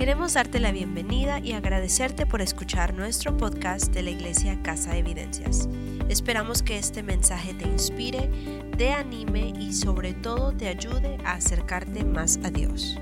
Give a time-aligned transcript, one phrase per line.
[0.00, 5.00] Queremos darte la bienvenida y agradecerte por escuchar nuestro podcast de la Iglesia Casa de
[5.00, 5.68] Evidencias.
[6.08, 8.30] Esperamos que este mensaje te inspire,
[8.78, 12.96] te anime y sobre todo te ayude a acercarte más a Dios.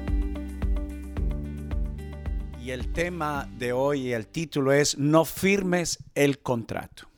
[2.61, 7.09] Y el tema de hoy, el título es No firmes el contrato.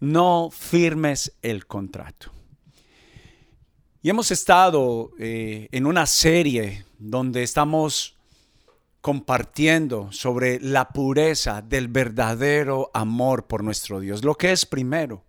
[0.00, 2.32] No firmes el contrato.
[4.02, 8.13] Y hemos estado eh, en una serie donde estamos
[9.04, 15.26] compartiendo sobre la pureza del verdadero amor por nuestro Dios, lo que es primero.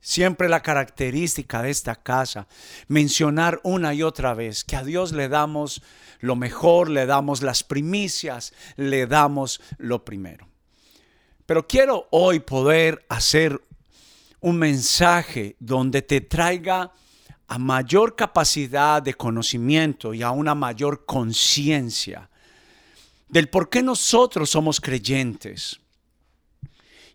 [0.00, 2.48] Siempre la característica de esta casa,
[2.88, 5.82] mencionar una y otra vez que a Dios le damos
[6.20, 10.48] lo mejor, le damos las primicias, le damos lo primero.
[11.44, 13.60] Pero quiero hoy poder hacer
[14.40, 16.90] un mensaje donde te traiga
[17.48, 22.30] a mayor capacidad de conocimiento y a una mayor conciencia
[23.30, 25.80] del por qué nosotros somos creyentes.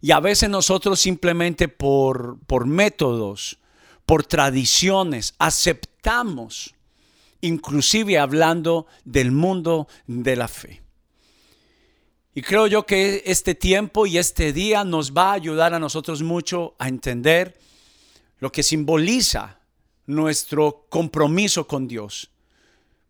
[0.02, 3.59] Y a veces nosotros simplemente por, por métodos,
[4.05, 6.73] por tradiciones, aceptamos,
[7.41, 10.81] inclusive hablando del mundo de la fe.
[12.33, 16.22] Y creo yo que este tiempo y este día nos va a ayudar a nosotros
[16.22, 17.57] mucho a entender
[18.39, 19.59] lo que simboliza
[20.05, 22.29] nuestro compromiso con Dios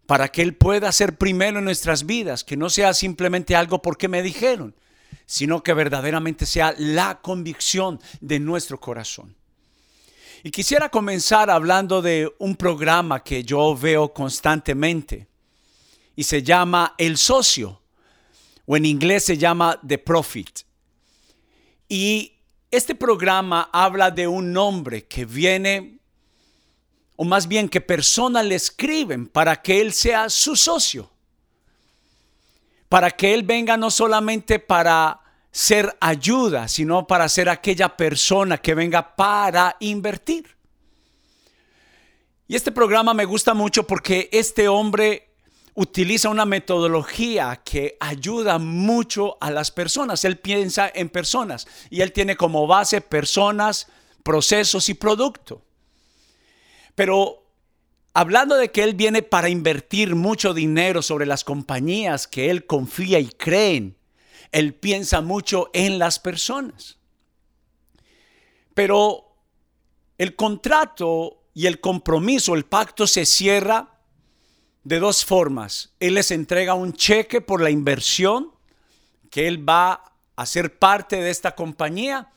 [0.06, 4.08] para que Él pueda ser primero en nuestras vidas, que no sea simplemente algo porque
[4.08, 4.76] me dijeron,
[5.26, 9.36] sino que verdaderamente sea la convicción de nuestro corazón.
[10.44, 15.28] Y quisiera comenzar hablando de un programa que yo veo constantemente
[16.16, 17.82] y se llama El Socio,
[18.68, 20.60] o en inglés se llama The Profit.
[21.90, 22.34] Y
[22.70, 26.00] este programa habla de un hombre que viene
[27.16, 31.10] o más bien que personas le escriben para que Él sea su socio,
[32.90, 35.20] para que Él venga no solamente para
[35.52, 40.56] ser ayuda, sino para ser aquella persona que venga para invertir.
[42.48, 45.30] Y este programa me gusta mucho porque este hombre
[45.74, 50.24] utiliza una metodología que ayuda mucho a las personas.
[50.26, 53.88] Él piensa en personas y él tiene como base personas,
[54.24, 55.65] procesos y producto.
[56.96, 57.44] Pero
[58.14, 63.20] hablando de que Él viene para invertir mucho dinero sobre las compañías que Él confía
[63.20, 63.98] y creen,
[64.52, 66.98] Él piensa mucho en las personas.
[68.74, 69.36] Pero
[70.18, 74.00] el contrato y el compromiso, el pacto se cierra
[74.84, 75.94] de dos formas.
[76.00, 78.52] Él les entrega un cheque por la inversión
[79.30, 82.30] que Él va a ser parte de esta compañía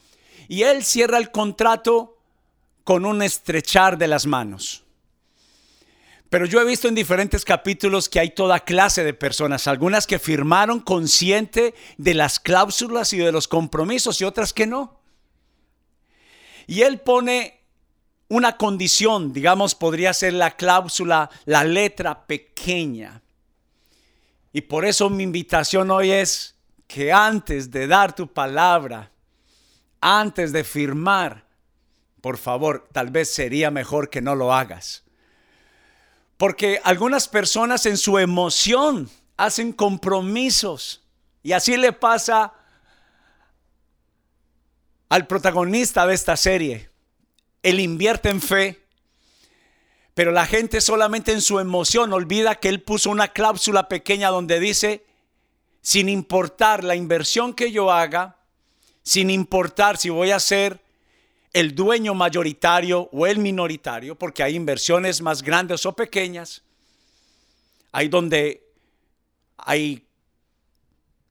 [0.48, 2.17] y Él cierra el contrato
[2.88, 4.82] con un estrechar de las manos.
[6.30, 10.18] Pero yo he visto en diferentes capítulos que hay toda clase de personas, algunas que
[10.18, 15.02] firmaron consciente de las cláusulas y de los compromisos y otras que no.
[16.66, 17.60] Y él pone
[18.28, 23.20] una condición, digamos, podría ser la cláusula, la letra pequeña.
[24.50, 26.54] Y por eso mi invitación hoy es
[26.86, 29.12] que antes de dar tu palabra,
[30.00, 31.47] antes de firmar,
[32.20, 35.04] por favor, tal vez sería mejor que no lo hagas.
[36.36, 41.02] Porque algunas personas en su emoción hacen compromisos
[41.42, 42.52] y así le pasa
[45.08, 46.90] al protagonista de esta serie.
[47.62, 48.84] Él invierte en fe,
[50.14, 54.60] pero la gente solamente en su emoción olvida que él puso una cláusula pequeña donde
[54.60, 55.06] dice,
[55.80, 58.38] sin importar la inversión que yo haga,
[59.02, 60.82] sin importar si voy a hacer
[61.52, 66.62] el dueño mayoritario o el minoritario, porque hay inversiones más grandes o pequeñas,
[67.92, 68.62] hay donde
[69.56, 70.04] hay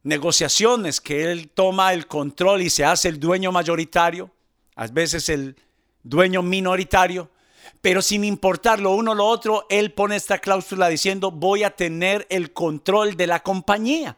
[0.04, 4.32] negociaciones que él toma el control y se hace el dueño mayoritario,
[4.76, 5.56] a veces el
[6.04, 7.30] dueño minoritario,
[7.82, 11.72] pero sin importar lo uno o lo otro, él pone esta cláusula diciendo voy a
[11.72, 14.18] tener el control de la compañía.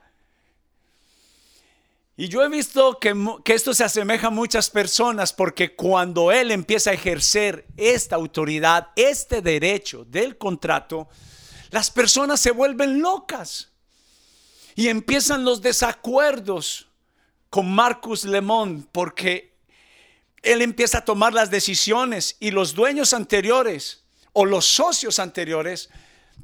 [2.19, 6.89] Y yo he visto que, esto se asemeja a muchas personas porque cuando él empieza
[6.89, 11.07] a ejercer esta autoridad, este derecho del contrato,
[11.69, 13.69] las personas se vuelven locas
[14.75, 16.89] y empiezan los desacuerdos
[17.49, 19.55] con Marcus Lemon porque
[20.41, 25.89] él empieza a tomar las decisiones y los dueños anteriores o los socios anteriores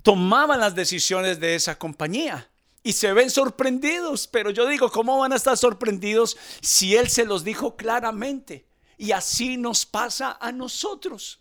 [0.03, 2.49] tomaban las decisiones de esa compañía
[2.85, 7.25] y se ven sorprendidos, pero yo digo, ¿cómo van a estar sorprendidos si Él se
[7.25, 8.67] los dijo claramente?
[8.95, 11.39] Y así nos pasa a nosotros.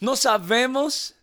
[0.00, 1.14] No sabemos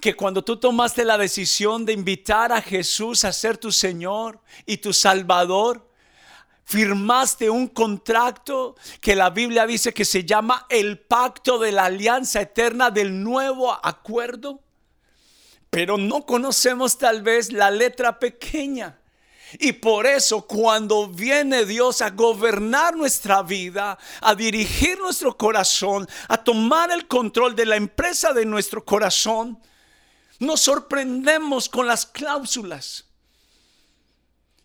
[0.00, 4.76] que cuando tú tomaste la decisión de invitar a Jesús a ser tu Señor y
[4.76, 5.90] tu Salvador,
[6.62, 12.40] firmaste un contrato que la Biblia dice que se llama el pacto de la alianza
[12.40, 14.62] eterna del nuevo acuerdo?
[15.70, 18.98] Pero no conocemos tal vez la letra pequeña.
[19.58, 26.36] Y por eso cuando viene Dios a gobernar nuestra vida, a dirigir nuestro corazón, a
[26.42, 29.58] tomar el control de la empresa de nuestro corazón,
[30.38, 33.06] nos sorprendemos con las cláusulas.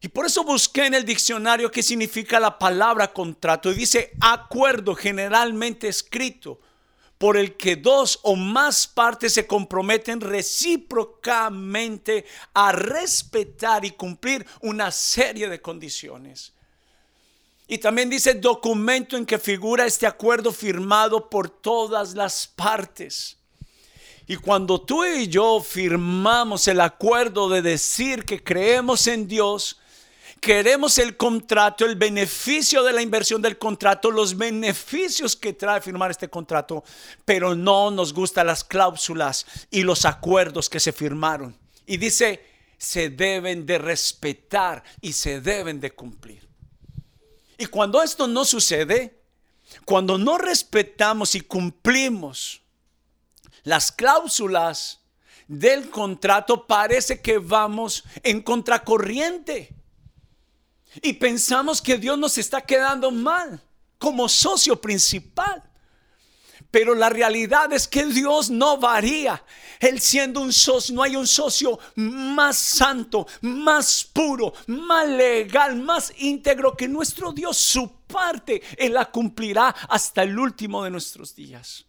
[0.01, 3.71] Y por eso busqué en el diccionario qué significa la palabra contrato.
[3.71, 6.59] Y dice acuerdo generalmente escrito
[7.23, 14.91] por el que dos o más partes se comprometen recíprocamente a respetar y cumplir una
[14.91, 16.51] serie de condiciones.
[17.65, 23.37] Y también dice documento en que figura este acuerdo firmado por todas las partes.
[24.27, 29.79] Y cuando tú y yo firmamos el acuerdo de decir que creemos en Dios,
[30.43, 36.11] queremos el contrato, el beneficio de la inversión del contrato, los beneficios que trae firmar
[36.11, 36.83] este contrato,
[37.23, 41.57] pero no nos gustan las cláusulas y los acuerdos que se firmaron.
[41.85, 42.45] Y dice,
[42.77, 46.45] se deben de respetar y se deben de cumplir.
[47.57, 49.21] Y cuando esto no sucede,
[49.85, 52.61] cuando no respetamos y cumplimos
[53.63, 54.99] las cláusulas
[55.47, 59.82] del contrato, parece que vamos en contracorriente.
[61.01, 63.61] Y pensamos que Dios nos está quedando mal
[63.97, 65.63] como socio principal.
[66.69, 69.43] Pero la realidad es que Dios no varía.
[69.79, 76.11] Él siendo un socio, no hay un socio más santo, más puro, más legal, más
[76.17, 77.57] íntegro que nuestro Dios.
[77.57, 81.85] Su parte Él la cumplirá hasta el último de nuestros días.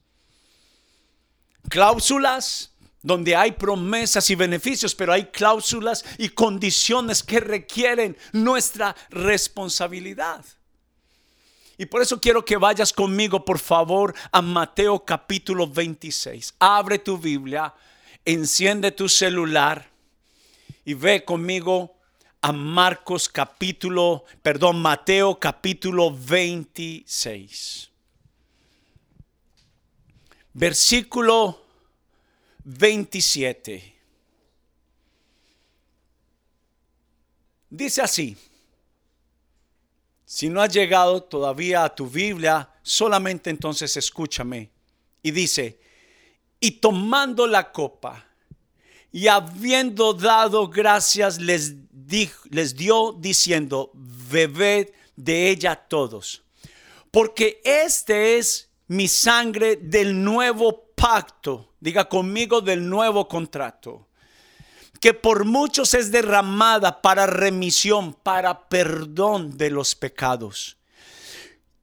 [1.70, 2.73] Cláusulas
[3.04, 10.42] donde hay promesas y beneficios, pero hay cláusulas y condiciones que requieren nuestra responsabilidad.
[11.76, 16.54] Y por eso quiero que vayas conmigo, por favor, a Mateo capítulo 26.
[16.58, 17.74] Abre tu Biblia,
[18.24, 19.86] enciende tu celular
[20.86, 21.98] y ve conmigo
[22.40, 27.90] a Marcos capítulo, perdón, Mateo capítulo 26.
[30.54, 31.63] Versículo
[32.64, 33.94] 27.
[37.70, 38.36] Dice así,
[40.24, 44.70] si no has llegado todavía a tu Biblia, solamente entonces escúchame.
[45.22, 45.78] Y dice,
[46.60, 48.26] y tomando la copa,
[49.12, 51.74] y habiendo dado gracias, les,
[52.50, 56.42] les dio diciendo, bebed de ella todos,
[57.10, 64.08] porque este es mi sangre del nuevo pacto, diga conmigo del nuevo contrato,
[65.02, 70.78] que por muchos es derramada para remisión, para perdón de los pecados.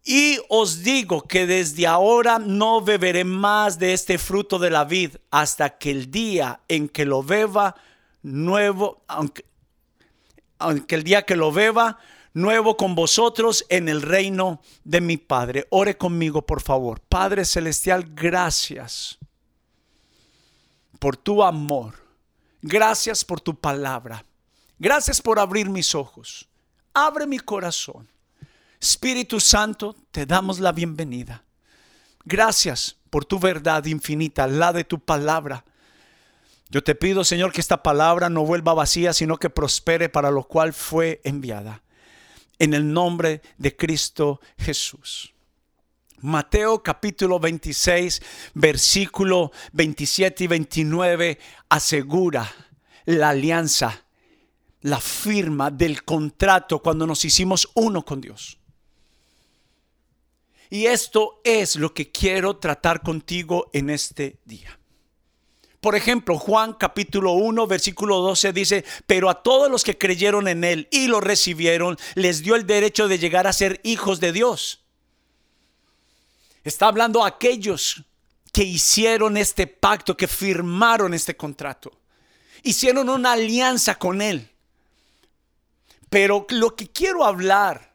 [0.04, 5.18] Y os digo que desde ahora no beberé más de este fruto de la vid
[5.30, 7.76] hasta que el día en que lo beba
[8.24, 9.46] nuevo, aunque,
[10.96, 12.00] el día que lo beba
[12.34, 15.68] nuevo con vosotros en el reino de mi Padre.
[15.70, 17.02] Ore conmigo, por favor.
[17.02, 19.20] Padre Celestial, gracias
[21.02, 21.96] por tu amor.
[22.62, 24.24] Gracias por tu palabra.
[24.78, 26.48] Gracias por abrir mis ojos.
[26.94, 28.08] Abre mi corazón.
[28.80, 31.44] Espíritu Santo, te damos la bienvenida.
[32.24, 35.66] Gracias por tu verdad infinita, la de tu palabra.
[36.70, 40.44] Yo te pido, Señor, que esta palabra no vuelva vacía, sino que prospere para lo
[40.44, 41.82] cual fue enviada
[42.60, 45.34] en el nombre de Cristo Jesús.
[46.22, 48.22] Mateo capítulo 26,
[48.54, 52.52] versículo 27 y 29 asegura
[53.06, 54.06] la alianza,
[54.82, 58.60] la firma del contrato cuando nos hicimos uno con Dios.
[60.70, 64.80] Y esto es lo que quiero tratar contigo en este día.
[65.82, 70.64] Por ejemplo, Juan capítulo 1, versículo 12 dice, pero a todos los que creyeron en
[70.64, 74.81] Él y lo recibieron, les dio el derecho de llegar a ser hijos de Dios.
[76.64, 78.04] Está hablando a aquellos
[78.52, 81.92] que hicieron este pacto, que firmaron este contrato.
[82.64, 84.50] Hicieron una alianza con Él.
[86.10, 87.94] Pero lo que quiero hablar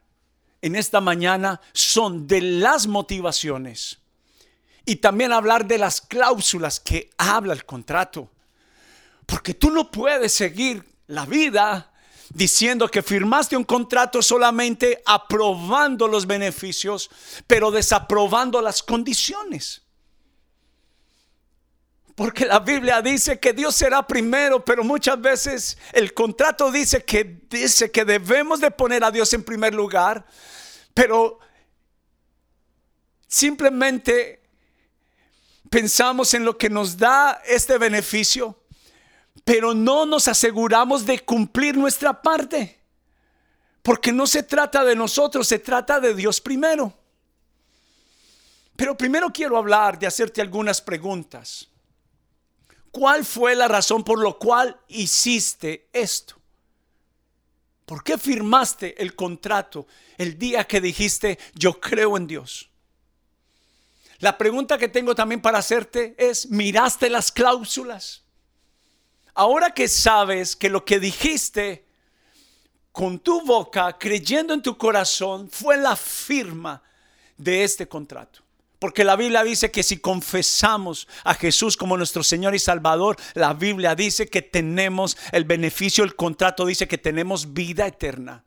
[0.62, 3.99] en esta mañana son de las motivaciones
[4.87, 8.30] y también hablar de las cláusulas que habla el contrato.
[9.26, 11.92] Porque tú no puedes seguir la vida
[12.30, 17.11] diciendo que firmaste un contrato solamente aprobando los beneficios,
[17.47, 19.83] pero desaprobando las condiciones.
[22.16, 27.42] Porque la Biblia dice que Dios será primero, pero muchas veces el contrato dice que
[27.50, 30.26] dice que debemos de poner a Dios en primer lugar,
[30.95, 31.38] pero
[33.28, 34.40] simplemente
[35.68, 38.59] pensamos en lo que nos da este beneficio,
[39.45, 42.81] pero no nos aseguramos de cumplir nuestra parte.
[43.83, 46.93] Porque no se trata de nosotros, se trata de Dios primero.
[48.76, 51.69] Pero primero quiero hablar de hacerte algunas preguntas.
[52.90, 56.35] ¿Cuál fue la razón por la cual hiciste esto?
[57.85, 59.87] ¿Por qué firmaste el contrato
[60.19, 62.69] el día que dijiste yo creo en Dios?
[64.19, 68.25] La pregunta que tengo también para hacerte es, ¿miraste las cláusulas?
[69.37, 71.85] Ahora que sabes que lo que dijiste
[72.90, 76.83] con tu boca, creyendo en tu corazón, fue la firma
[77.37, 78.40] de este contrato.
[78.78, 83.52] Porque la Biblia dice que si confesamos a Jesús como nuestro Señor y Salvador, la
[83.52, 88.43] Biblia dice que tenemos el beneficio, el contrato dice que tenemos vida eterna.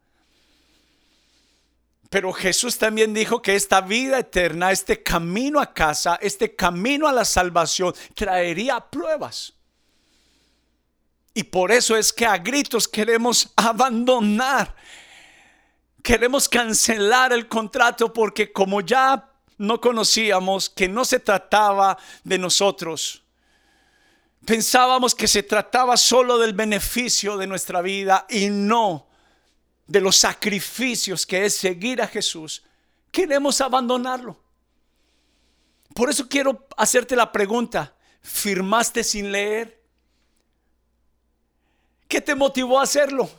[2.10, 7.14] Pero Jesús también dijo que esta vida eterna, este camino a casa, este camino a
[7.14, 9.54] la salvación, traería pruebas.
[11.40, 14.76] Y por eso es que a gritos queremos abandonar,
[16.04, 23.24] queremos cancelar el contrato porque como ya no conocíamos que no se trataba de nosotros,
[24.44, 29.08] pensábamos que se trataba solo del beneficio de nuestra vida y no
[29.88, 32.66] de los sacrificios que es seguir a Jesús,
[33.14, 34.38] queremos abandonarlo.
[35.96, 39.79] Por eso quiero hacerte la pregunta, ¿firmaste sin leer?
[42.10, 43.30] ¿Qué te motivó a hacerlo?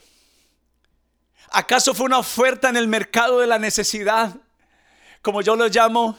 [1.50, 4.36] ¿Acaso fue una oferta en el mercado de la necesidad?
[5.22, 6.16] Como yo lo llamo,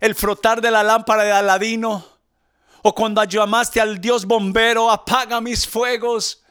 [0.00, 2.04] el frotar de la lámpara de Aladino.
[2.82, 6.42] O cuando llamaste al Dios bombero, apaga mis fuegos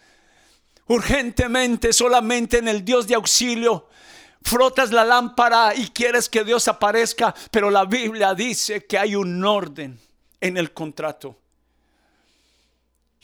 [0.88, 3.90] urgentemente solamente en el Dios de auxilio.
[4.42, 9.44] Frotas la lámpara y quieres que Dios aparezca, pero la Biblia dice que hay un
[9.44, 10.00] orden
[10.40, 11.36] en el contrato.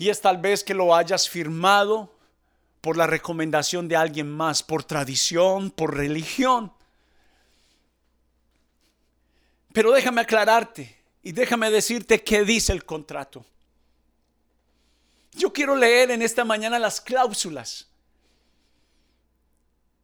[0.01, 2.11] Y es tal vez que lo hayas firmado
[2.81, 6.73] por la recomendación de alguien más, por tradición, por religión.
[9.71, 13.45] Pero déjame aclararte y déjame decirte qué dice el contrato.
[15.33, 17.87] Yo quiero leer en esta mañana las cláusulas.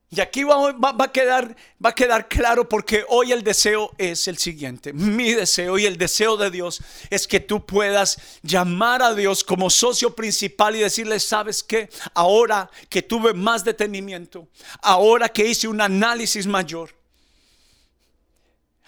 [0.09, 4.37] Y aquí va, a quedar, va a quedar claro porque hoy el deseo es el
[4.37, 4.93] siguiente.
[4.93, 9.69] Mi deseo y el deseo de Dios es que tú puedas llamar a Dios como
[9.69, 11.89] socio principal y decirle, ¿sabes qué?
[12.13, 14.47] Ahora que tuve más detenimiento,
[14.81, 16.95] ahora que hice un análisis mayor,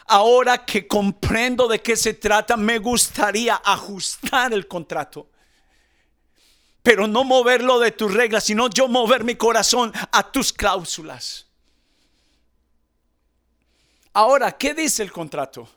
[0.06, 5.28] ahora que comprendo de qué se trata, me gustaría ajustar el contrato
[6.89, 11.46] pero no moverlo de tus reglas, sino yo mover mi corazón a tus cláusulas.
[14.12, 15.69] Ahora, ¿qué dice el contrato?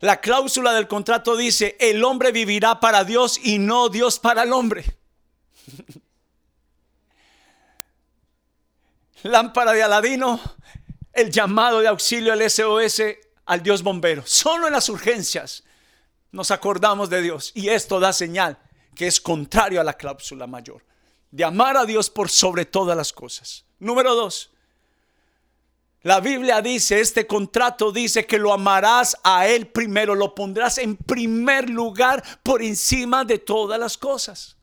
[0.00, 4.54] La cláusula del contrato dice, el hombre vivirá para Dios y no Dios para el
[4.54, 4.86] hombre.
[9.22, 10.40] Lámpara de Aladino,
[11.12, 13.02] el llamado de auxilio al SOS
[13.44, 14.22] al Dios bombero.
[14.24, 15.62] Solo en las urgencias
[16.32, 18.56] nos acordamos de Dios y esto da señal
[18.96, 20.82] que es contrario a la cláusula mayor,
[21.30, 23.64] de amar a Dios por sobre todas las cosas.
[23.78, 24.50] Número dos,
[26.02, 30.96] la Biblia dice, este contrato dice que lo amarás a Él primero, lo pondrás en
[30.96, 34.56] primer lugar por encima de todas las cosas.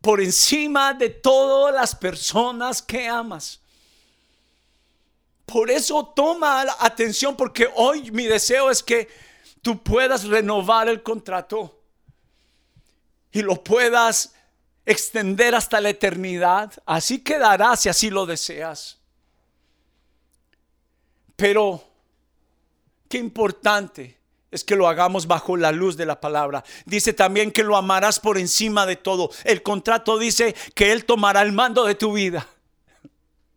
[0.00, 3.60] Por encima de todas las personas que amas.
[5.44, 9.08] Por eso toma atención porque hoy mi deseo es que
[9.60, 11.83] tú puedas renovar el contrato
[13.34, 14.32] y lo puedas
[14.86, 18.98] extender hasta la eternidad, así quedará si así lo deseas.
[21.34, 21.82] Pero
[23.08, 24.16] qué importante
[24.52, 26.62] es que lo hagamos bajo la luz de la palabra.
[26.86, 29.30] Dice también que lo amarás por encima de todo.
[29.42, 32.46] El contrato dice que Él tomará el mando de tu vida.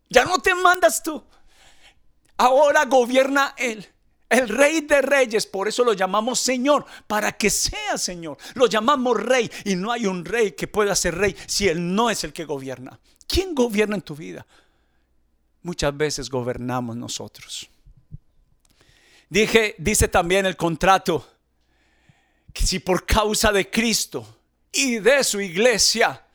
[0.09, 1.23] Ya no te mandas tú.
[2.35, 3.87] Ahora gobierna Él.
[4.29, 8.37] El rey de reyes, por eso lo llamamos Señor, para que sea Señor.
[8.55, 12.09] Lo llamamos rey y no hay un rey que pueda ser rey si Él no
[12.09, 12.99] es el que gobierna.
[13.25, 14.45] ¿Quién gobierna en tu vida?
[15.63, 17.69] Muchas veces gobernamos nosotros.
[19.29, 21.27] Dije, dice también el contrato
[22.53, 24.25] que si por causa de Cristo
[24.71, 26.26] y de su iglesia,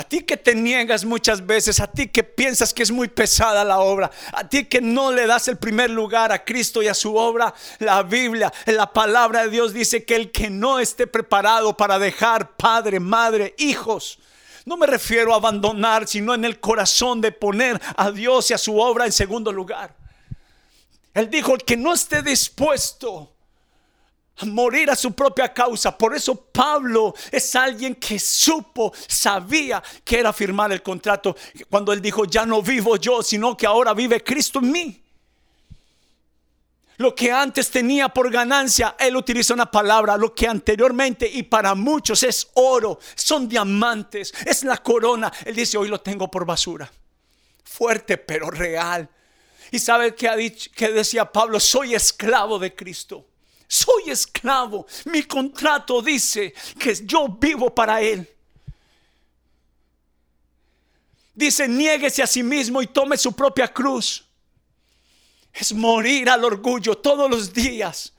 [0.00, 3.62] A ti que te niegas muchas veces, a ti que piensas que es muy pesada
[3.64, 6.94] la obra, a ti que no le das el primer lugar a Cristo y a
[6.94, 11.76] su obra, la Biblia, la palabra de Dios dice que el que no esté preparado
[11.76, 14.18] para dejar padre, madre, hijos,
[14.64, 18.58] no me refiero a abandonar, sino en el corazón de poner a Dios y a
[18.58, 19.94] su obra en segundo lugar.
[21.12, 23.34] Él dijo, el que no esté dispuesto
[24.46, 25.96] morir a su propia causa.
[25.96, 31.36] Por eso Pablo es alguien que supo, sabía que era firmar el contrato.
[31.68, 35.02] Cuando él dijo, ya no vivo yo, sino que ahora vive Cristo en mí.
[36.96, 41.74] Lo que antes tenía por ganancia, él utiliza una palabra, lo que anteriormente y para
[41.74, 45.32] muchos es oro, son diamantes, es la corona.
[45.46, 46.90] Él dice, hoy lo tengo por basura.
[47.64, 49.08] Fuerte pero real.
[49.70, 53.29] Y sabe que ha dicho, que decía Pablo, soy esclavo de Cristo
[53.70, 54.84] soy esclavo.
[55.04, 58.28] Mi contrato dice que yo vivo para Él.
[61.32, 64.24] Dice, niéguese a sí mismo y tome su propia cruz.
[65.54, 68.12] Es morir al orgullo todos los días.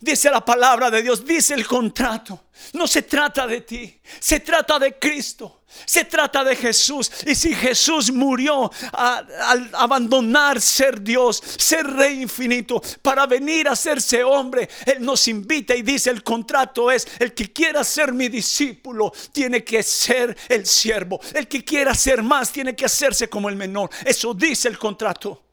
[0.00, 2.46] Dice la palabra de Dios, dice el contrato.
[2.72, 7.10] No se trata de ti, se trata de Cristo, se trata de Jesús.
[7.26, 14.24] Y si Jesús murió al abandonar ser Dios, ser rey infinito, para venir a hacerse
[14.24, 19.12] hombre, Él nos invita y dice el contrato es, el que quiera ser mi discípulo
[19.32, 21.20] tiene que ser el siervo.
[21.34, 23.90] El que quiera ser más tiene que hacerse como el menor.
[24.06, 25.49] Eso dice el contrato.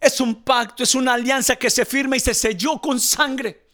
[0.00, 3.66] Es un pacto, es una alianza que se firma y se selló con sangre.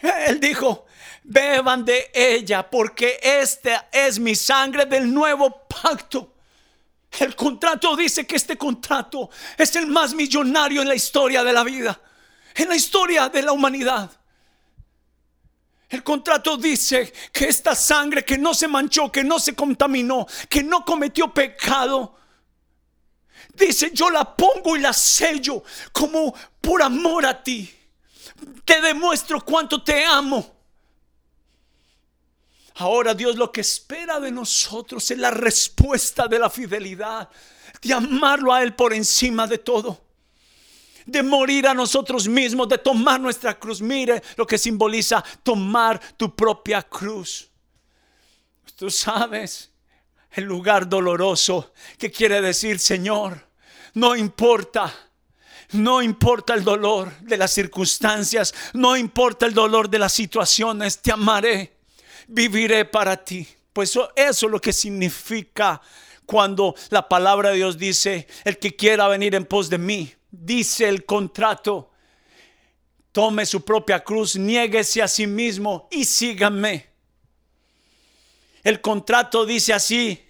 [0.00, 0.86] Él dijo,
[1.24, 6.34] beban de ella porque esta es mi sangre del nuevo pacto.
[7.18, 11.64] El contrato dice que este contrato es el más millonario en la historia de la
[11.64, 12.00] vida,
[12.54, 14.10] en la historia de la humanidad.
[15.88, 20.62] El contrato dice que esta sangre que no se manchó, que no se contaminó, que
[20.62, 22.16] no cometió pecado,
[23.56, 27.72] Dice, yo la pongo y la sello como por amor a ti.
[28.64, 30.54] Te demuestro cuánto te amo.
[32.74, 37.30] Ahora Dios lo que espera de nosotros es la respuesta de la fidelidad,
[37.80, 40.02] de amarlo a Él por encima de todo,
[41.06, 43.80] de morir a nosotros mismos, de tomar nuestra cruz.
[43.80, 47.48] Mire lo que simboliza tomar tu propia cruz.
[48.76, 49.70] Tú sabes
[50.32, 53.45] el lugar doloroso que quiere decir, Señor,
[53.96, 54.94] no importa.
[55.72, 61.10] No importa el dolor de las circunstancias, no importa el dolor de las situaciones, te
[61.10, 61.78] amaré,
[62.28, 63.48] viviré para ti.
[63.72, 65.80] Pues eso, es lo que significa
[66.24, 70.88] cuando la palabra de Dios dice, el que quiera venir en pos de mí, dice
[70.88, 71.90] el contrato,
[73.10, 76.86] tome su propia cruz, niéguese a sí mismo y síganme.
[78.62, 80.25] El contrato dice así,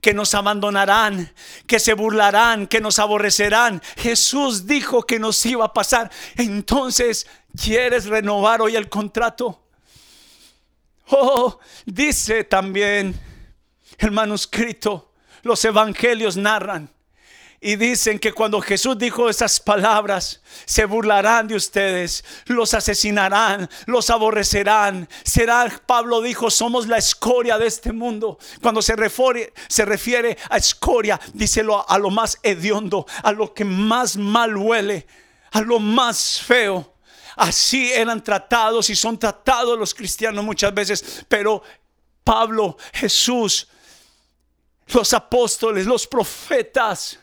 [0.00, 1.32] que nos abandonarán,
[1.66, 3.82] que se burlarán, que nos aborrecerán.
[3.96, 6.10] Jesús dijo que nos iba a pasar.
[6.36, 7.26] Entonces,
[7.60, 9.62] ¿quieres renovar hoy el contrato?
[11.10, 13.18] Oh, dice también
[13.98, 16.90] el manuscrito, los evangelios narran
[17.60, 24.10] y dicen que cuando Jesús dijo esas palabras, se burlarán de ustedes, los asesinarán, los
[24.10, 25.08] aborrecerán.
[25.24, 28.38] Será, Pablo dijo, somos la escoria de este mundo.
[28.62, 33.64] Cuando se refiere, se refiere a escoria, díselo a lo más hediondo, a lo que
[33.64, 35.06] más mal huele,
[35.50, 36.94] a lo más feo.
[37.34, 41.24] Así eran tratados y son tratados los cristianos muchas veces.
[41.28, 41.62] Pero
[42.22, 43.66] Pablo, Jesús,
[44.86, 47.18] los apóstoles, los profetas,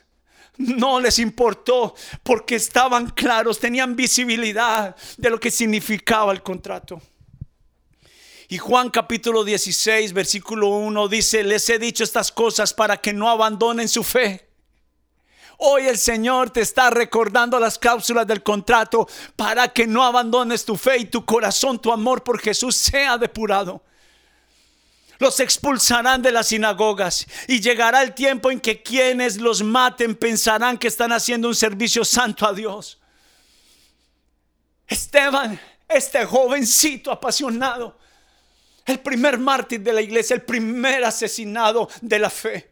[0.58, 7.02] no les importó porque estaban claros, tenían visibilidad de lo que significaba el contrato.
[8.48, 13.30] Y Juan capítulo 16, versículo 1 dice, les he dicho estas cosas para que no
[13.30, 14.48] abandonen su fe.
[15.58, 20.76] Hoy el Señor te está recordando las cláusulas del contrato para que no abandones tu
[20.76, 23.82] fe y tu corazón, tu amor por Jesús sea depurado.
[25.19, 30.78] Los expulsarán de las sinagogas y llegará el tiempo en que quienes los maten pensarán
[30.78, 32.99] que están haciendo un servicio santo a Dios.
[34.88, 37.97] Esteban, este jovencito apasionado,
[38.86, 42.69] el primer mártir de la iglesia, el primer asesinado de la fe.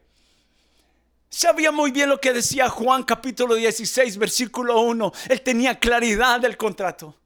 [1.29, 5.11] Sabía muy bien lo que decía Juan capítulo 16, versículo 1.
[5.29, 7.17] Él tenía claridad del contrato.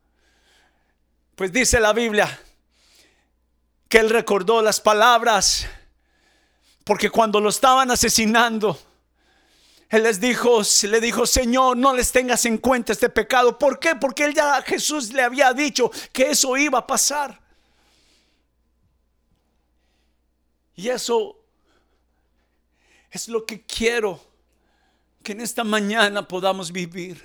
[1.35, 2.39] Pues dice la Biblia,
[3.89, 5.67] que él recordó las palabras,
[6.83, 8.79] porque cuando lo estaban asesinando,
[9.89, 13.57] él les dijo, le dijo, Señor, no les tengas en cuenta este pecado.
[13.57, 13.95] ¿Por qué?
[13.95, 17.39] Porque él ya Jesús le había dicho que eso iba a pasar.
[20.75, 21.37] Y eso
[23.09, 24.21] es lo que quiero
[25.23, 27.23] que en esta mañana podamos vivir.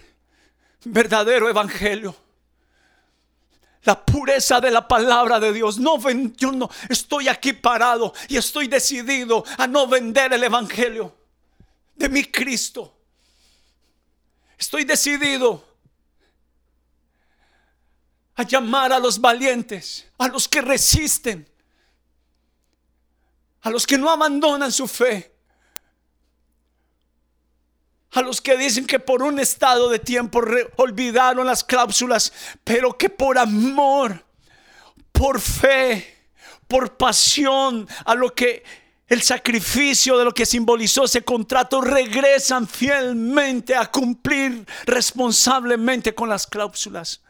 [0.84, 2.16] Verdadero evangelio.
[3.84, 5.78] La pureza de la palabra de Dios.
[5.78, 5.98] No,
[6.36, 11.14] yo no estoy aquí parado y estoy decidido a no vender el evangelio
[11.96, 12.96] de mi Cristo.
[14.56, 15.64] Estoy decidido
[18.36, 21.48] a llamar a los valientes, a los que resisten,
[23.62, 25.31] a los que no abandonan su fe,
[28.12, 30.42] a los que dicen que por un estado de tiempo
[30.76, 34.24] olvidaron las cláusulas, pero que por amor,
[35.12, 36.18] por fe,
[36.68, 38.62] por pasión a lo que
[39.08, 46.46] el sacrificio de lo que simbolizó ese contrato regresan fielmente a cumplir responsablemente con las
[46.46, 47.20] cláusulas.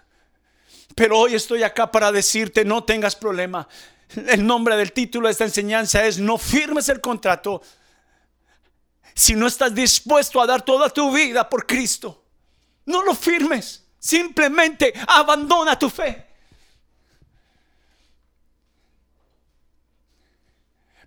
[0.94, 3.66] Pero hoy estoy acá para decirte, no tengas problema.
[4.14, 7.62] El nombre del título de esta enseñanza es, no firmes el contrato
[9.14, 12.24] si no estás dispuesto a dar toda tu vida por Cristo.
[12.86, 13.84] No lo firmes.
[13.98, 16.26] Simplemente abandona tu fe.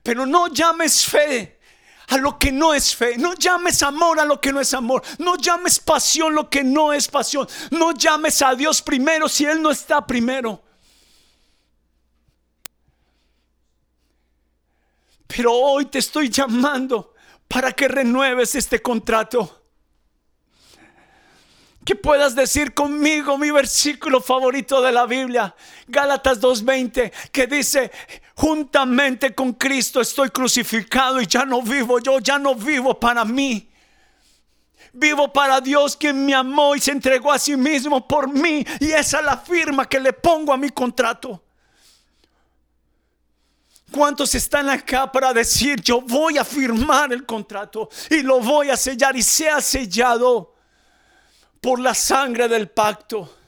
[0.01, 1.59] Pero no llames fe
[2.07, 3.17] a lo que no es fe.
[3.17, 5.01] No llames amor a lo que no es amor.
[5.17, 7.47] No llames pasión lo que no es pasión.
[7.71, 10.61] No llames a Dios primero si Él no está primero.
[15.27, 17.14] Pero hoy te estoy llamando
[17.47, 19.65] para que renueves este contrato
[21.85, 25.55] que puedas decir conmigo mi versículo favorito de la Biblia,
[25.87, 27.91] Gálatas 2.20, que dice,
[28.33, 33.69] juntamente con Cristo estoy crucificado y ya no vivo yo, ya no vivo para mí.
[34.93, 38.65] Vivo para Dios quien me amó y se entregó a sí mismo por mí.
[38.79, 41.44] Y esa es la firma que le pongo a mi contrato.
[43.95, 48.77] ¿Cuántos están acá para decir, yo voy a firmar el contrato y lo voy a
[48.77, 50.55] sellar y sea sellado?
[51.65, 53.39] por la sangre del pacto,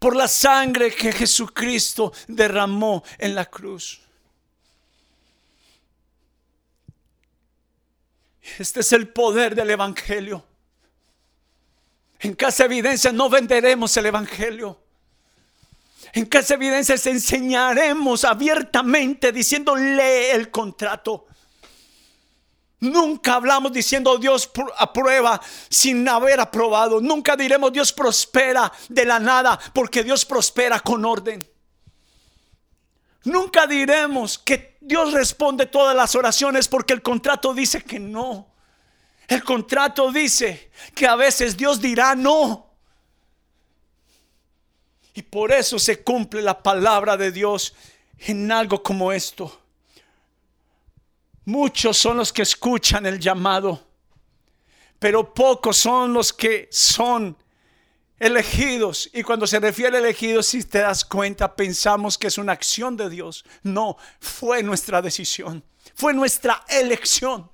[0.00, 4.00] por la sangre que Jesucristo derramó en la cruz.
[8.58, 10.44] Este es el poder del Evangelio.
[12.18, 14.81] En Casa Evidencia no venderemos el Evangelio.
[16.12, 21.26] En Casa Evidencia enseñaremos abiertamente diciendo lee el contrato.
[22.80, 27.00] Nunca hablamos diciendo Dios aprueba sin haber aprobado.
[27.00, 31.48] Nunca diremos Dios prospera de la nada porque Dios prospera con orden.
[33.24, 38.48] Nunca diremos que Dios responde todas las oraciones porque el contrato dice que no.
[39.28, 42.71] El contrato dice que a veces Dios dirá no.
[45.14, 47.74] Y por eso se cumple la palabra de Dios
[48.18, 49.60] en algo como esto.
[51.44, 53.84] Muchos son los que escuchan el llamado,
[54.98, 57.36] pero pocos son los que son
[58.18, 59.10] elegidos.
[59.12, 62.96] Y cuando se refiere a elegidos, si te das cuenta, pensamos que es una acción
[62.96, 63.44] de Dios.
[63.64, 67.50] No, fue nuestra decisión, fue nuestra elección.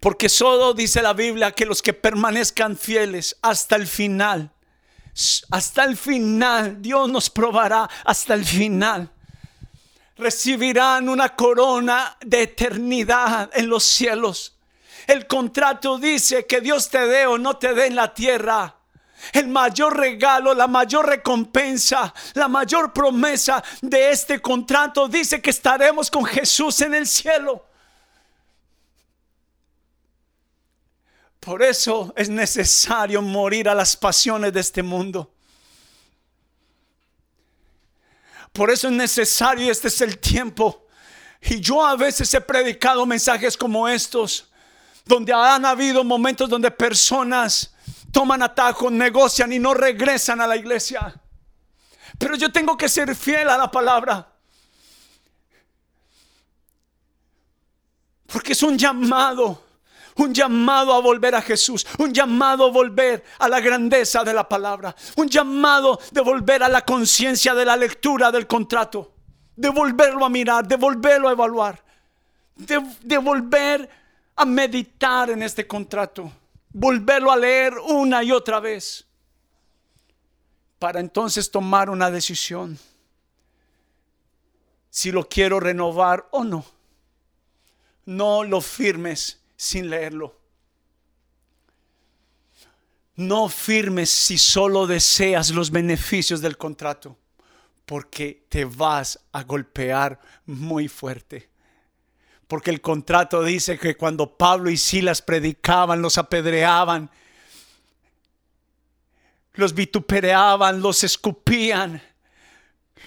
[0.00, 4.52] Porque solo dice la Biblia que los que permanezcan fieles hasta el final,
[5.50, 9.10] hasta el final, Dios nos probará hasta el final
[10.20, 14.54] recibirán una corona de eternidad en los cielos.
[15.06, 18.76] El contrato dice que Dios te dé o no te dé en la tierra.
[19.32, 26.10] El mayor regalo, la mayor recompensa, la mayor promesa de este contrato dice que estaremos
[26.10, 27.64] con Jesús en el cielo.
[31.40, 35.32] Por eso es necesario morir a las pasiones de este mundo.
[38.52, 40.86] Por eso es necesario y este es el tiempo.
[41.40, 44.50] Y yo a veces he predicado mensajes como estos,
[45.06, 47.74] donde han habido momentos donde personas
[48.12, 51.18] toman atajos, negocian y no regresan a la iglesia.
[52.18, 54.30] Pero yo tengo que ser fiel a la palabra.
[58.26, 59.69] Porque es un llamado
[60.20, 64.48] un llamado a volver a Jesús, un llamado a volver a la grandeza de la
[64.48, 69.14] palabra, un llamado de volver a la conciencia de la lectura del contrato,
[69.56, 71.82] de volverlo a mirar, de volverlo a evaluar,
[72.54, 73.88] de, volver
[74.36, 76.30] a meditar en este contrato,
[76.70, 79.06] volverlo a leer una y otra vez,
[80.78, 82.78] para entonces tomar una decisión
[84.90, 86.64] si lo quiero renovar o no.
[88.06, 90.40] No lo firmes sin leerlo.
[93.16, 97.18] No firmes si solo deseas los beneficios del contrato,
[97.84, 101.50] porque te vas a golpear muy fuerte.
[102.48, 107.10] Porque el contrato dice que cuando Pablo y Silas predicaban, los apedreaban,
[109.52, 112.02] los vitupereaban, los escupían,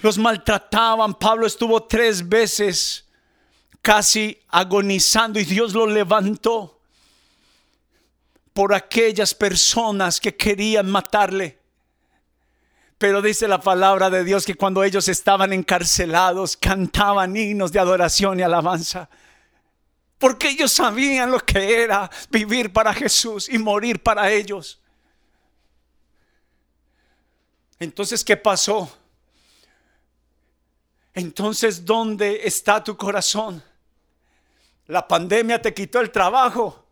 [0.03, 1.15] los maltrataban.
[1.15, 3.07] Pablo estuvo tres veces
[3.83, 6.79] casi agonizando y Dios lo levantó
[8.53, 11.59] por aquellas personas que querían matarle.
[12.97, 18.39] Pero dice la palabra de Dios que cuando ellos estaban encarcelados cantaban himnos de adoración
[18.39, 19.09] y alabanza.
[20.17, 24.79] Porque ellos sabían lo que era vivir para Jesús y morir para ellos.
[27.79, 28.89] Entonces, ¿qué pasó?
[31.13, 33.61] Entonces, ¿dónde está tu corazón?
[34.87, 36.83] La pandemia te quitó el trabajo.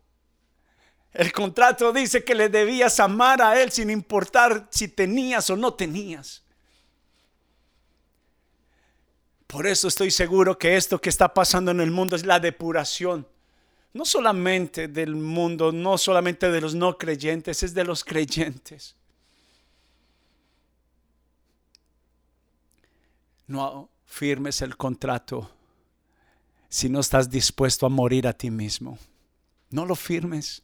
[1.12, 5.74] El contrato dice que le debías amar a Él sin importar si tenías o no
[5.74, 6.42] tenías.
[9.46, 13.28] Por eso estoy seguro que esto que está pasando en el mundo es la depuración.
[13.92, 18.96] No solamente del mundo, no solamente de los no creyentes, es de los creyentes.
[23.46, 25.50] No firmes el contrato
[26.72, 28.98] si no estás dispuesto a morir a ti mismo.
[29.68, 30.62] No lo firmes.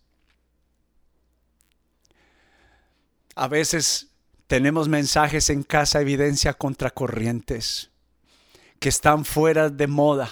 [3.34, 4.08] A veces
[4.46, 7.90] tenemos mensajes en casa, evidencia contracorrientes,
[8.80, 10.30] que están fuera de moda.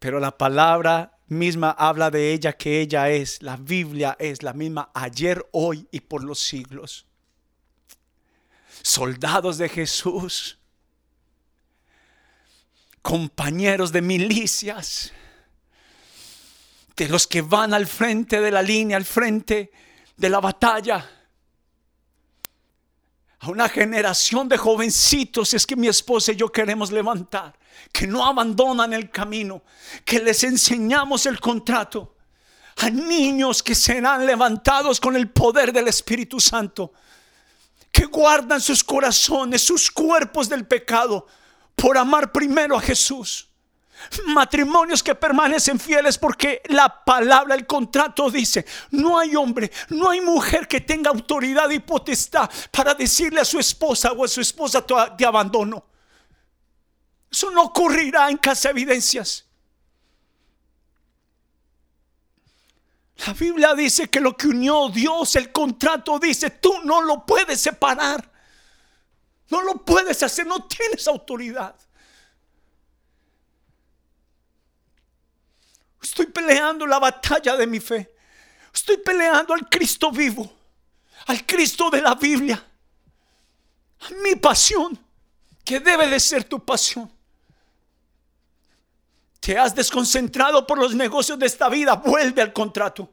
[0.00, 4.90] Pero la palabra misma habla de ella que ella es, la Biblia es la misma
[4.94, 7.06] ayer, hoy y por los siglos.
[8.82, 10.59] Soldados de Jesús,
[13.02, 15.12] compañeros de milicias,
[16.96, 19.72] de los que van al frente de la línea, al frente
[20.16, 21.08] de la batalla.
[23.40, 27.58] A una generación de jovencitos es que mi esposa y yo queremos levantar,
[27.90, 29.62] que no abandonan el camino,
[30.04, 32.16] que les enseñamos el contrato.
[32.76, 36.92] A niños que serán levantados con el poder del Espíritu Santo,
[37.90, 41.26] que guardan sus corazones, sus cuerpos del pecado,
[41.74, 43.48] por amar primero a Jesús.
[44.26, 50.20] Matrimonios que permanecen fieles porque la palabra, el contrato dice, no hay hombre, no hay
[50.20, 54.84] mujer que tenga autoridad y potestad para decirle a su esposa o a su esposa
[55.16, 55.84] de abandono.
[57.30, 59.44] Eso no ocurrirá en casa evidencias.
[63.26, 67.60] La Biblia dice que lo que unió Dios, el contrato dice, tú no lo puedes
[67.60, 68.29] separar.
[69.50, 71.74] No lo puedes hacer, no tienes autoridad.
[76.00, 78.14] Estoy peleando la batalla de mi fe.
[78.72, 80.50] Estoy peleando al Cristo vivo,
[81.26, 82.64] al Cristo de la Biblia.
[84.22, 84.98] mi pasión,
[85.64, 87.10] que debe de ser tu pasión.
[89.40, 93.10] Te has desconcentrado por los negocios de esta vida, vuelve al contrato.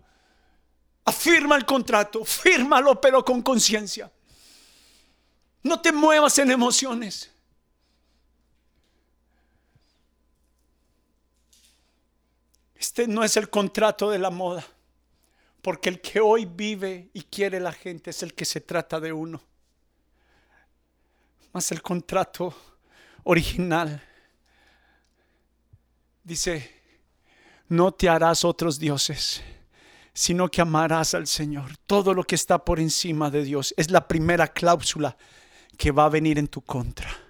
[1.05, 4.11] Afirma el contrato, fírmalo pero con conciencia.
[5.63, 7.31] No te muevas en emociones.
[12.75, 14.65] Este no es el contrato de la moda,
[15.61, 19.11] porque el que hoy vive y quiere la gente es el que se trata de
[19.11, 19.41] uno.
[21.53, 22.55] Más el contrato
[23.23, 24.01] original
[26.23, 26.75] dice,
[27.67, 29.41] no te harás otros dioses,
[30.13, 31.77] sino que amarás al Señor.
[31.85, 35.17] Todo lo que está por encima de Dios es la primera cláusula
[35.77, 37.27] que va a venir en tu contra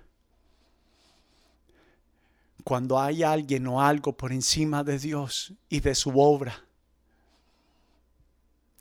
[2.67, 6.65] cuando hay alguien o algo por encima de Dios y de su obra,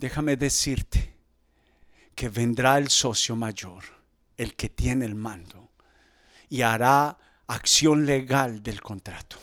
[0.01, 1.15] déjame decirte
[2.17, 3.85] que vendrá el socio mayor,
[4.37, 5.71] el que tiene el mando,
[6.49, 9.37] y hará acción legal del contrato.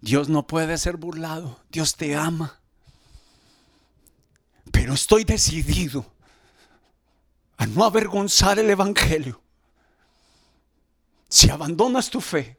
[0.00, 2.60] Dios no puede ser burlado, Dios te ama,
[4.70, 6.12] pero estoy decidido
[7.62, 9.40] a no avergonzar el Evangelio
[11.28, 12.58] si abandonas tu fe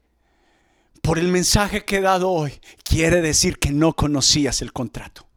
[1.02, 2.54] por el mensaje que he dado hoy,
[2.86, 5.28] quiere decir que no conocías el contrato.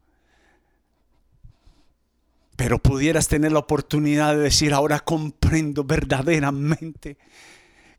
[2.55, 7.19] Pero pudieras tener la oportunidad de decir, ahora comprendo verdaderamente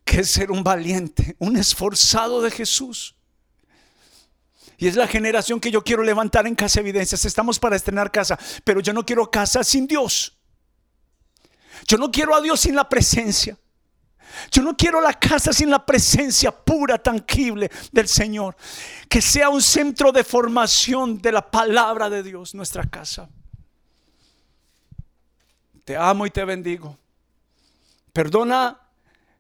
[0.06, 3.14] que es ser un valiente, un esforzado de Jesús.
[4.78, 7.26] Y es la generación que yo quiero levantar en Casa Evidencias.
[7.26, 10.37] Estamos para estrenar casa, pero yo no quiero casa sin Dios.
[11.86, 13.58] Yo no quiero a Dios sin la presencia.
[14.52, 18.56] Yo no quiero la casa sin la presencia pura, tangible del Señor.
[19.10, 23.30] Que sea un centro de formación de la palabra de Dios, nuestra casa.
[25.84, 26.98] Te amo y te bendigo.
[28.14, 28.80] Perdona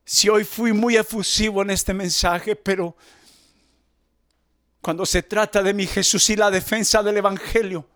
[0.06, 2.96] si hoy fui muy efusivo en este mensaje, pero
[4.82, 7.90] cuando se trata de mi Jesús y la defensa del Evangelio,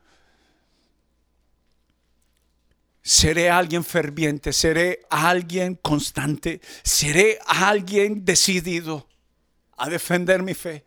[3.02, 9.08] seré alguien ferviente, seré alguien constante, seré alguien decidido
[9.78, 10.86] a defender mi fe.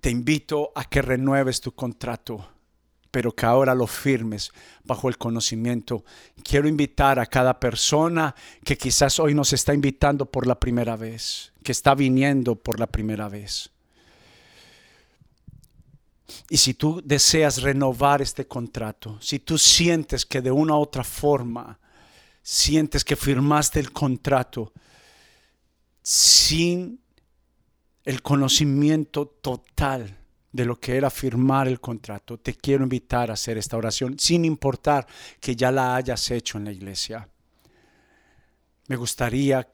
[0.00, 2.56] Te invito a que renueves tu contrato
[3.16, 4.50] pero que ahora lo firmes
[4.84, 6.04] bajo el conocimiento.
[6.44, 11.50] Quiero invitar a cada persona que quizás hoy nos está invitando por la primera vez,
[11.62, 13.70] que está viniendo por la primera vez.
[16.48, 21.04] Y si tú deseas renovar este contrato, si tú sientes que de una u otra
[21.04, 21.78] forma,
[22.42, 24.72] sientes que firmaste el contrato
[26.02, 27.00] sin
[28.04, 30.16] el conocimiento total
[30.52, 34.44] de lo que era firmar el contrato, te quiero invitar a hacer esta oración sin
[34.44, 35.06] importar
[35.40, 37.28] que ya la hayas hecho en la iglesia.
[38.88, 39.68] Me gustaría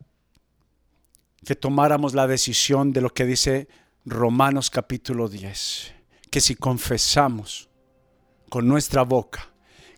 [1.44, 3.68] que tomáramos la decisión de lo que dice
[4.06, 5.92] Romanos capítulo 10,
[6.32, 7.68] que si confesamos
[8.48, 9.52] con nuestra boca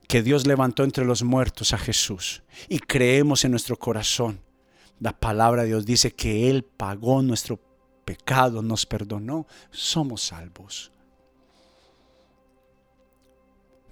[0.08, 4.40] que Dios levantó entre los muertos a Jesús y creemos en nuestro corazón,
[4.98, 7.60] la palabra de Dios dice que Él pagó nuestro
[8.04, 10.90] pecado, nos perdonó, somos salvos.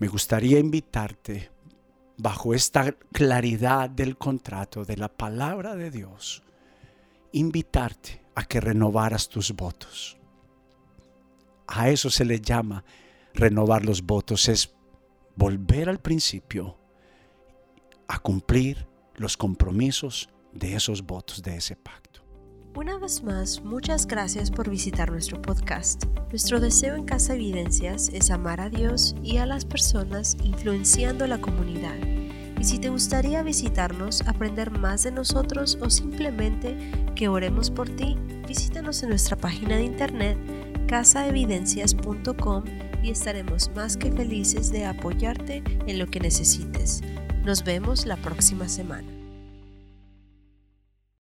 [0.01, 1.49] Me gustaría invitarte
[2.17, 6.43] bajo esta claridad del contrato de la palabra de Dios,
[7.31, 10.19] invitarte a que renovaras tus votos.
[11.75, 12.85] A eso se le llama
[13.33, 14.75] renovar los votos, es
[15.37, 16.77] volver al principio
[18.09, 22.21] a cumplir los compromisos de esos votos, de ese pacto.
[22.75, 26.05] Una vez más, muchas gracias por visitar nuestro podcast.
[26.29, 31.41] Nuestro deseo en Casa Evidencias es amar a Dios y a las personas influenciando la
[31.41, 31.97] comunidad.
[32.61, 36.77] Y si te gustaría visitarnos, aprender más de nosotros o simplemente
[37.15, 42.64] que oremos por ti, visítanos en nuestra página de internet casaevidencias.com
[43.03, 47.03] y estaremos más que felices de apoyarte en lo que necesites.
[47.45, 49.22] Nos vemos la próxima semana.